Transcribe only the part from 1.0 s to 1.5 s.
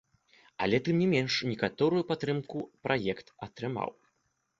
не менш,